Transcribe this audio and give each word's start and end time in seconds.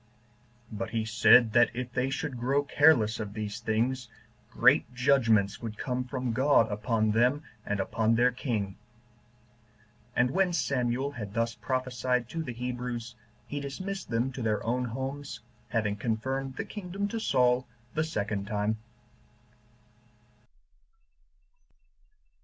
But 0.71 0.89
he 0.89 1.05
said, 1.05 1.53
that 1.53 1.69
if 1.75 1.93
they 1.93 2.09
should 2.09 2.39
grow 2.39 2.63
careless 2.63 3.19
of 3.19 3.35
these 3.35 3.59
things, 3.59 4.09
great 4.49 4.91
judgments 4.95 5.61
would 5.61 5.77
come 5.77 6.05
from 6.05 6.33
God 6.33 6.71
upon 6.71 7.11
them, 7.11 7.43
and 7.67 7.79
upon 7.79 8.15
their 8.15 8.31
king. 8.31 8.77
And 10.15 10.31
when 10.31 10.53
Samuel 10.53 11.11
had 11.11 11.35
thus 11.35 11.53
prophesied 11.53 12.27
to 12.29 12.41
the 12.41 12.51
Hebrews, 12.53 13.13
he 13.45 13.59
dismissed 13.59 14.09
them 14.09 14.31
to 14.31 14.41
their 14.41 14.65
own 14.65 14.85
homes, 14.85 15.39
having 15.69 15.97
confirmed 15.97 16.55
the 16.55 16.65
kingdom 16.65 17.07
to 17.09 17.19
Saul 17.19 17.67
the 17.93 18.03
second 18.03 18.47
time. 18.47 18.77